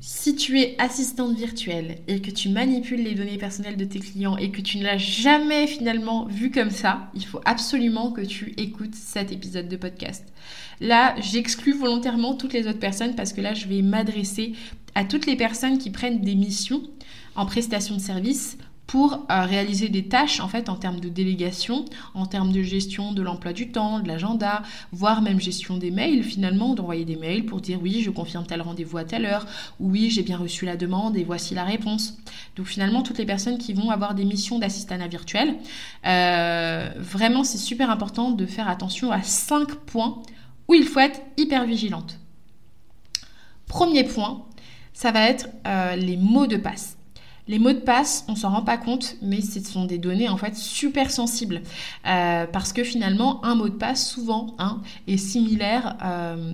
[0.00, 4.36] Si tu es assistante virtuelle et que tu manipules les données personnelles de tes clients
[4.36, 8.54] et que tu ne l'as jamais finalement vu comme ça, il faut absolument que tu
[8.58, 10.24] écoutes cet épisode de podcast.
[10.80, 14.52] Là, j'exclus volontairement toutes les autres personnes parce que là, je vais m'adresser
[14.94, 16.82] à toutes les personnes qui prennent des missions
[17.34, 18.56] en prestation de service
[18.88, 23.12] pour euh, réaliser des tâches en fait en termes de délégation, en termes de gestion
[23.12, 27.44] de l'emploi du temps, de l'agenda, voire même gestion des mails finalement, d'envoyer des mails
[27.44, 29.46] pour dire oui je confirme tel rendez-vous à telle heure,
[29.78, 32.16] ou oui j'ai bien reçu la demande et voici la réponse.
[32.56, 35.56] Donc finalement toutes les personnes qui vont avoir des missions d'assistanat virtuel,
[36.06, 40.22] euh, vraiment c'est super important de faire attention à cinq points
[40.66, 42.18] où il faut être hyper vigilante.
[43.66, 44.46] Premier point,
[44.94, 46.97] ça va être euh, les mots de passe.
[47.48, 50.36] Les mots de passe, on s'en rend pas compte, mais ce sont des données en
[50.36, 51.62] fait super sensibles
[52.06, 56.52] euh, parce que finalement un mot de passe souvent hein, est similaire euh,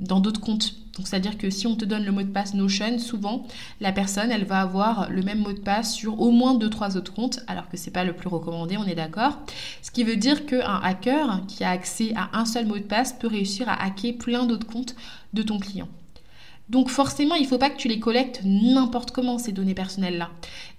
[0.00, 0.74] dans d'autres comptes.
[0.96, 3.46] Donc c'est-à-dire que si on te donne le mot de passe Notion, souvent
[3.80, 6.96] la personne elle va avoir le même mot de passe sur au moins deux trois
[6.96, 9.38] autres comptes, alors que c'est pas le plus recommandé, on est d'accord.
[9.80, 13.12] Ce qui veut dire qu'un hacker qui a accès à un seul mot de passe
[13.12, 14.96] peut réussir à hacker plein d'autres comptes
[15.34, 15.88] de ton client.
[16.68, 20.30] Donc forcément, il ne faut pas que tu les collectes n'importe comment, ces données personnelles-là.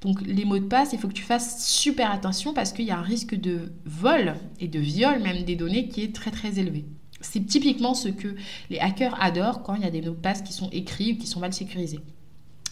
[0.01, 2.91] Donc les mots de passe, il faut que tu fasses super attention parce qu'il y
[2.91, 6.59] a un risque de vol et de viol même des données qui est très très
[6.59, 6.85] élevé.
[7.21, 8.35] C'est typiquement ce que
[8.69, 11.17] les hackers adorent quand il y a des mots de passe qui sont écrits ou
[11.17, 11.99] qui sont mal sécurisés.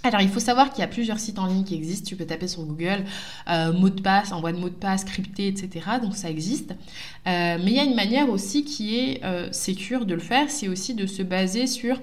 [0.05, 2.07] Alors, il faut savoir qu'il y a plusieurs sites en ligne qui existent.
[2.07, 3.03] Tu peux taper sur Google
[3.49, 5.87] euh, mot de passe, envoi de mot de passe crypté, etc.
[5.99, 6.73] Donc, ça existe.
[6.73, 10.51] Euh, mais il y a une manière aussi qui est euh, sécure de le faire.
[10.51, 11.99] C'est aussi de se baser sur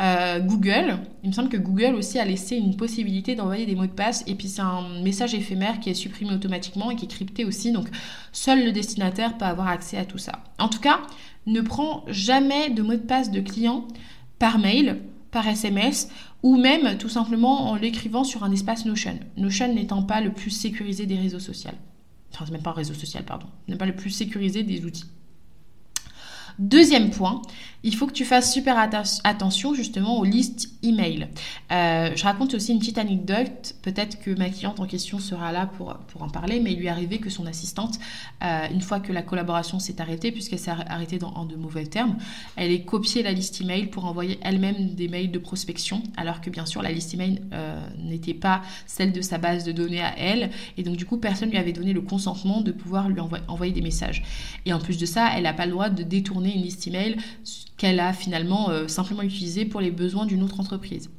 [0.00, 3.86] euh, Google, il me semble que Google aussi a laissé une possibilité d'envoyer des mots
[3.86, 7.08] de passe et puis c'est un message éphémère qui est supprimé automatiquement et qui est
[7.08, 7.88] crypté aussi, donc
[8.32, 10.42] seul le destinataire peut avoir accès à tout ça.
[10.58, 11.00] En tout cas,
[11.46, 13.86] ne prends jamais de mot de passe de client
[14.38, 16.08] par mail, par SMS
[16.42, 19.18] ou même tout simplement en l'écrivant sur un espace Notion.
[19.36, 21.70] Notion n'étant pas le plus sécurisé des réseaux sociaux.
[22.32, 23.46] Enfin, c'est même pas un réseau social, pardon.
[23.68, 25.04] N'est pas le plus sécurisé des outils.
[26.58, 27.42] Deuxième point,
[27.84, 31.28] il faut que tu fasses super attention justement aux listes email.
[31.72, 33.74] Euh, je raconte aussi une petite anecdote.
[33.82, 36.86] Peut-être que ma cliente en question sera là pour, pour en parler, mais il lui
[36.86, 37.98] est arrivé que son assistante,
[38.44, 41.86] euh, une fois que la collaboration s'est arrêtée, puisqu'elle s'est arrêtée dans, en de mauvais
[41.86, 42.16] termes,
[42.56, 46.50] elle ait copié la liste email pour envoyer elle-même des mails de prospection, alors que
[46.50, 50.16] bien sûr la liste email euh, n'était pas celle de sa base de données à
[50.18, 53.72] elle, et donc du coup personne lui avait donné le consentement de pouvoir lui envoyer
[53.72, 54.22] des messages.
[54.66, 57.16] Et en plus de ça, elle n'a pas le droit de détourner une liste email
[57.76, 61.10] qu'elle a finalement euh, simplement utilisée pour les besoins d'une autre entreprise.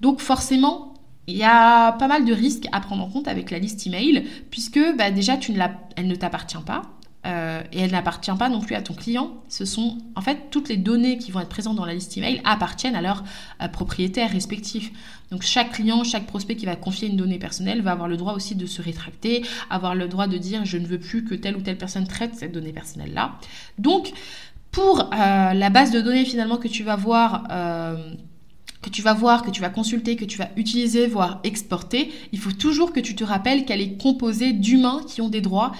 [0.00, 0.94] Donc forcément,
[1.26, 4.26] il y a pas mal de risques à prendre en compte avec la liste email,
[4.50, 5.60] puisque bah, déjà, tu ne
[5.96, 6.82] elle ne t'appartient pas.
[7.26, 9.42] Euh, et elle n'appartient pas non plus à ton client.
[9.50, 12.40] Ce sont en fait toutes les données qui vont être présentes dans la liste email
[12.44, 13.24] appartiennent à leurs
[13.60, 14.90] euh, propriétaires respectifs.
[15.30, 18.32] Donc chaque client, chaque prospect qui va confier une donnée personnelle va avoir le droit
[18.32, 21.56] aussi de se rétracter, avoir le droit de dire je ne veux plus que telle
[21.56, 23.38] ou telle personne traite cette donnée personnelle là.
[23.76, 24.12] Donc
[24.70, 28.14] pour euh, la base de données finalement que tu vas voir euh,
[28.82, 32.38] que tu vas voir, que tu vas consulter, que tu vas utiliser, voire exporter, il
[32.38, 35.72] faut toujours que tu te rappelles qu'elle est composée d'humains qui ont des droits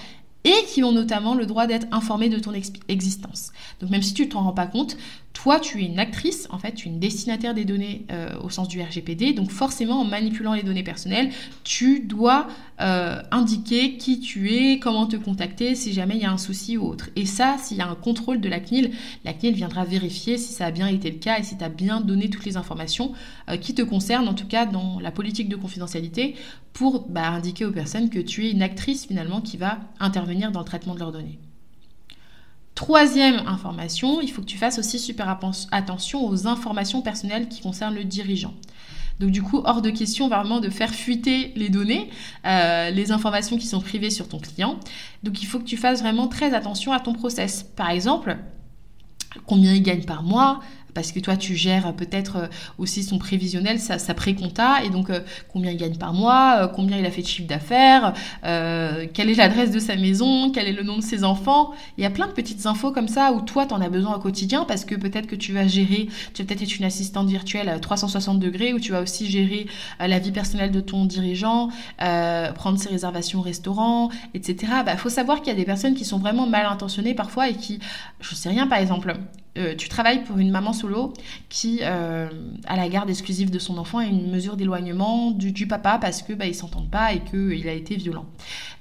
[0.44, 2.52] et qui ont notamment le droit d'être informés de ton
[2.88, 3.52] existence.
[3.80, 4.96] Donc même si tu ne t'en rends pas compte,
[5.42, 8.50] toi tu es une actrice, en fait tu es une destinataire des données euh, au
[8.50, 11.30] sens du RGPD, donc forcément en manipulant les données personnelles,
[11.64, 12.46] tu dois
[12.82, 16.76] euh, indiquer qui tu es, comment te contacter si jamais il y a un souci
[16.76, 17.08] ou autre.
[17.16, 18.90] Et ça, s'il y a un contrôle de la CNIL,
[19.24, 21.70] la CNIL viendra vérifier si ça a bien été le cas et si tu as
[21.70, 23.12] bien donné toutes les informations
[23.48, 26.34] euh, qui te concernent, en tout cas dans la politique de confidentialité,
[26.74, 30.60] pour bah, indiquer aux personnes que tu es une actrice finalement qui va intervenir dans
[30.60, 31.38] le traitement de leurs données.
[32.80, 35.28] Troisième information, il faut que tu fasses aussi super
[35.70, 38.54] attention aux informations personnelles qui concernent le dirigeant.
[39.18, 42.08] Donc du coup, hors de question vraiment de faire fuiter les données,
[42.46, 44.80] euh, les informations qui sont privées sur ton client.
[45.22, 47.64] Donc il faut que tu fasses vraiment très attention à ton process.
[47.64, 48.38] Par exemple,
[49.44, 50.60] combien il gagne par mois,
[50.94, 52.46] parce que toi tu gères peut-être euh,
[52.78, 56.68] aussi son prévisionnel, sa, sa pré-compta, et donc euh, combien il gagne par mois, euh,
[56.68, 60.72] combien il a fait de chiffre d'affaires, quelle est l'adresse de sa maison, quel est
[60.72, 61.72] le nom de ses enfants.
[61.98, 64.16] Il y a plein de petites infos comme ça où toi tu en as besoin
[64.16, 67.28] au quotidien parce que peut-être que tu vas gérer, tu vas peut-être être une assistante
[67.28, 69.66] virtuelle à 360 degrés où tu vas aussi gérer
[69.98, 74.72] la vie personnelle de ton dirigeant, prendre ses réservations au restaurant, etc.
[74.80, 77.48] Il bah, faut savoir qu'il y a des personnes qui sont vraiment mal intentionnées parfois
[77.48, 77.80] et qui,
[78.20, 79.14] je sais rien par exemple,
[79.58, 81.12] euh, tu travailles pour une maman solo
[81.48, 82.28] qui euh,
[82.66, 86.32] a la garde exclusive de son enfant et une mesure d'éloignement du, papa parce que
[86.32, 88.26] bah, ils s'entendent pas et qu'il a été violent.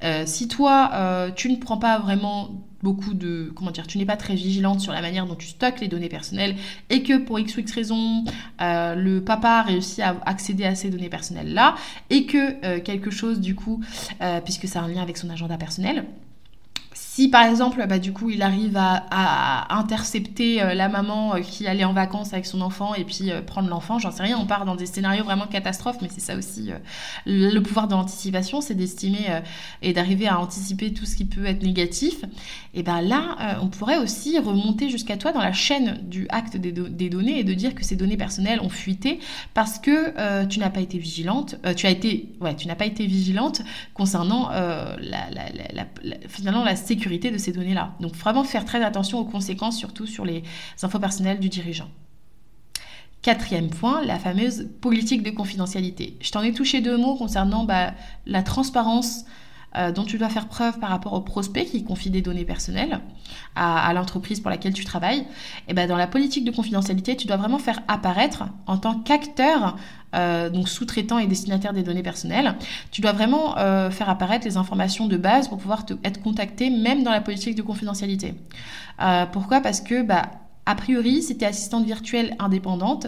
[0.04, 2.50] Euh, si toi tu ne prends pas vraiment
[2.82, 5.82] beaucoup de comment dire tu n'es pas très vigilante sur la manière dont tu stockes
[5.82, 6.56] les données personnelles
[6.90, 8.24] et que pour x ou x raison
[8.60, 11.76] le papa a réussi à accéder à ces données personnelles là
[12.10, 13.82] et que quelque chose du coup
[14.46, 16.06] puisque ça a un lien avec son agenda personnel
[17.20, 21.68] si par exemple, bah, du coup, il arrive à, intercepter euh, la maman euh, qui
[21.68, 24.46] allait en vacances avec son enfant et puis euh, prendre l'enfant, j'en sais rien, on
[24.46, 26.72] part dans des scénarios vraiment catastrophes, mais c'est ça aussi
[27.26, 29.42] le pouvoir de l'anticipation, c'est d'estimer
[29.82, 32.24] et d'arriver à anticiper tout ce qui peut être négatif.
[32.74, 36.72] Et ben là, on pourrait aussi remonter jusqu'à toi dans la chaîne du acte des,
[37.10, 39.20] données et de dire que ces données personnelles ont fuité
[39.54, 43.06] parce que tu n'as pas été vigilante, tu as été, ouais, tu n'as pas été
[43.06, 43.62] vigilante
[43.94, 44.50] concernant
[46.28, 47.96] finalement la sécurité de ces données-là.
[48.00, 50.44] Donc vraiment faire très attention aux conséquences, surtout sur les
[50.82, 51.90] infos personnelles du dirigeant.
[53.22, 56.18] Quatrième point, la fameuse politique de confidentialité.
[56.22, 57.94] Je t'en ai touché deux mots concernant bah,
[58.26, 59.26] la transparence
[59.78, 63.02] euh, dont tu dois faire preuve par rapport aux prospects qui confient des données personnelles
[63.56, 65.28] à, l'entreprise pour laquelle tu travailles.
[65.68, 69.78] Et ben dans la politique de confidentialité, tu dois vraiment faire apparaître en tant qu'acteur
[70.16, 72.56] euh, donc sous-traitant et destinataire des données personnelles,
[72.92, 77.04] tu dois vraiment euh, faire apparaître les informations de base pour pouvoir être contacté même
[77.04, 78.34] dans la politique de confidentialité.
[79.02, 79.62] Euh, pourquoi?
[79.62, 80.32] Parce que bah,
[80.66, 83.08] a priori, si tu es assistante virtuelle indépendante,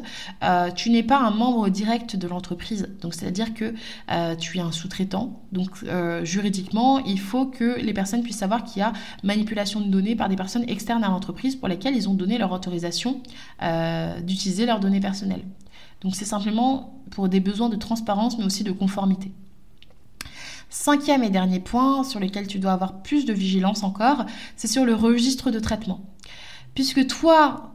[0.76, 2.90] tu n'es pas un membre direct de l'entreprise.
[3.02, 3.76] Donc, c'est-à-dire que
[4.40, 5.44] tu es un sous-traitant.
[5.52, 5.70] Donc,
[6.24, 10.28] juridiquement, il faut que les personnes puissent savoir qu'il y a manipulation de données par
[10.28, 13.22] des personnes externes à l'entreprise pour lesquelles ils ont donné leur autorisation
[14.24, 15.44] d'utiliser leurs données personnelles.
[16.02, 19.32] Donc c'est simplement pour des besoins de transparence mais aussi de conformité.
[20.70, 24.26] Cinquième et dernier point sur lequel tu dois avoir plus de vigilance encore,
[24.56, 26.02] c'est sur le registre de traitement.
[26.76, 27.74] Puisque toi,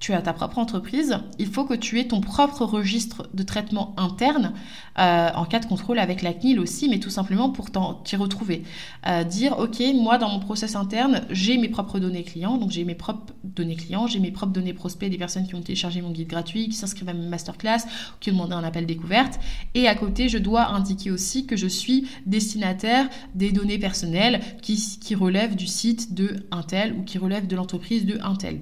[0.00, 3.94] tu as ta propre entreprise, il faut que tu aies ton propre registre de traitement
[3.96, 4.52] interne
[4.98, 7.68] euh, en cas de contrôle avec la CNIL aussi, mais tout simplement pour
[8.04, 8.64] t'y retrouver.
[9.06, 12.84] Euh, dire, OK, moi dans mon process interne, j'ai mes propres données clients, donc j'ai
[12.84, 16.10] mes propres données clients, j'ai mes propres données prospects des personnes qui ont téléchargé mon
[16.10, 17.86] guide gratuit, qui s'inscrivent à mes masterclass,
[18.20, 19.40] qui ont demandé un appel découverte.
[19.74, 25.14] Et à côté, je dois indiquer aussi que je suis destinataire des données personnelles qui,
[25.14, 28.60] relèvent du site de Intel ou qui relèvent de l'entreprise de Intel.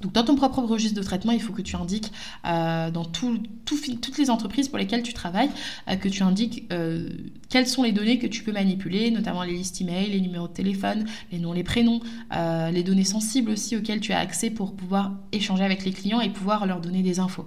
[0.00, 2.12] Donc dans ton propre registre de traitement, il faut que tu indiques
[2.46, 5.50] euh, dans toutes les entreprises pour lesquelles tu travailles,
[5.88, 7.08] euh, que tu indiques euh,
[7.48, 10.52] quelles sont les données que tu peux manipuler, notamment les listes email, les numéros de
[10.52, 12.00] téléphone, les noms, les prénoms,
[12.30, 16.28] les données sensibles aussi auxquelles tu as accès pour pouvoir échanger avec les clients et
[16.28, 17.46] pouvoir leur donner des infos.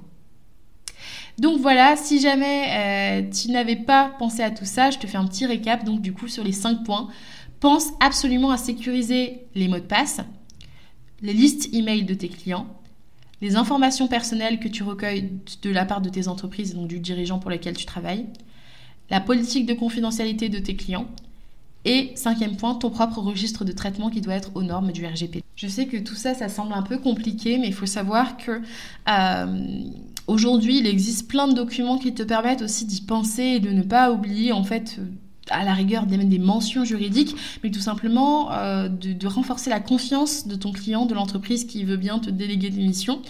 [1.38, 5.26] Donc voilà, si jamais tu n'avais pas pensé à tout ça, je te fais un
[5.26, 7.08] petit récap donc du coup sur les 5 points.
[7.60, 10.22] Pense absolument à sécuriser les mots de passe
[11.22, 12.68] les listes email de tes clients,
[13.42, 15.30] les informations personnelles que tu recueilles
[15.62, 18.26] de la part de tes entreprises, donc du dirigeant pour lequel tu travailles,
[19.10, 21.08] la politique de confidentialité de tes clients,
[21.84, 25.44] et cinquième point, ton propre registre de traitement qui doit être aux normes du RGP.
[25.56, 28.62] Je sais que tout ça, ça semble un peu compliqué, mais il faut savoir que
[29.10, 29.68] euh,
[30.28, 33.82] aujourd'hui, il existe plein de documents qui te permettent aussi d'y penser et de ne
[33.82, 35.00] pas oublier en fait
[35.50, 40.56] à la rigueur des, mentions juridiques, mais tout simplement euh, de, renforcer la confiance de
[40.56, 43.22] ton client, de l'entreprise qui veut bien te déléguer des missions,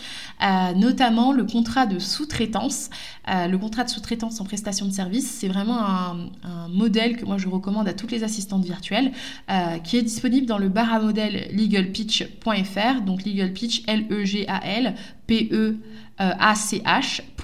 [0.44, 2.90] euh, notamment le contrat de sous-traitance.
[3.30, 6.30] Euh, le contrat de sous-traitance en prestation de service, c'est vraiment un,
[6.70, 9.12] modèle que moi je recommande à toutes les assistantes virtuelles,
[9.84, 14.96] qui est disponible dans le bar à modèle legalpitch.fr, donc legalpitch, L-E-G-A-L,
[15.28, 15.78] P-E
[16.22, 17.44] euh, ach.fr.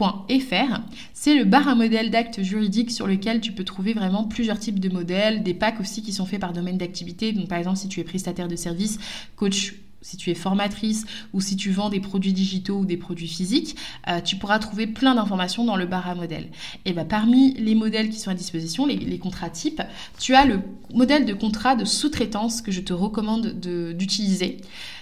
[1.13, 4.79] C'est le bar à modèle d'actes juridiques sur lequel tu peux trouver vraiment plusieurs types
[4.79, 7.33] de modèles, des packs aussi qui sont faits par domaine d'activité.
[7.33, 8.99] Donc par exemple, si tu es prestataire de services,
[9.35, 13.27] coach si tu es formatrice ou si tu vends des produits digitaux ou des produits
[13.27, 13.75] physiques,
[14.07, 16.47] euh, tu pourras trouver plein d'informations dans le bar à modèle.
[16.85, 19.81] Et bah, parmi les modèles qui sont à disposition, les, contrats types,
[20.19, 20.61] tu as le
[20.93, 23.59] modèle de contrat de sous-traitance que je te recommande
[23.97, 24.57] d'utiliser.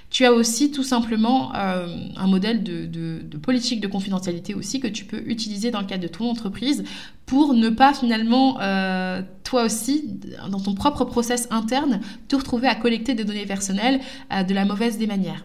[0.10, 5.04] Tu as aussi tout simplement euh, un modèle de, politique de confidentialité aussi que tu
[5.06, 6.84] peux utiliser dans le cadre de ton entreprise
[7.26, 10.20] pour ne pas finalement, euh, toi aussi,
[10.50, 14.00] dans ton propre process interne, te retrouver à collecter des données personnelles
[14.32, 15.44] euh, de la mauvaise des manières.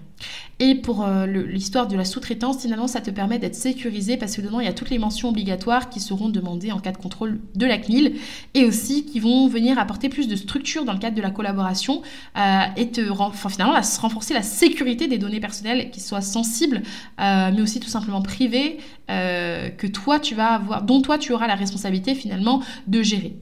[0.63, 4.43] Et pour euh, l'histoire de la sous-traitance, finalement, ça te permet d'être sécurisé parce que
[4.43, 7.41] dedans, il y a toutes les mentions obligatoires qui seront demandées en cas de contrôle
[7.55, 8.17] de la CNIL
[8.53, 12.03] et aussi qui vont venir apporter plus de structure dans le cadre de la collaboration
[12.37, 13.01] euh, et te,
[13.49, 16.83] finalement, renforcer la sécurité des données personnelles qui soient sensibles,
[17.21, 21.49] euh, mais aussi tout simplement privées, que toi, tu vas avoir, dont toi, tu auras
[21.49, 23.35] la responsabilité finalement de gérer.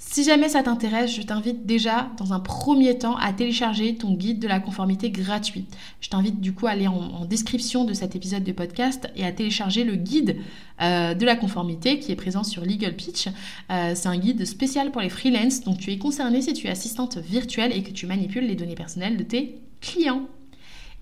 [0.00, 4.38] Si jamais ça t'intéresse, je t'invite déjà dans un premier temps à télécharger ton guide
[4.38, 5.66] de la conformité gratuit.
[6.00, 9.32] Je t'invite du coup à aller en, description de cet épisode de podcast et à
[9.32, 10.36] télécharger le guide
[10.80, 13.26] euh, de la conformité qui est présent sur Legal Pitch.
[13.72, 16.70] Euh, c'est un guide spécial pour les freelances, donc tu es concerné si tu es
[16.70, 20.28] assistante virtuelle et que tu manipules les données personnelles de tes clients.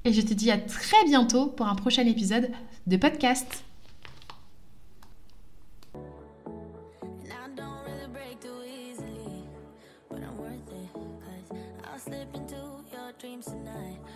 [0.06, 2.50] Et je te dis à très bientôt pour un prochain épisode
[2.86, 3.62] de podcast.
[13.36, 14.15] Dreams tonight.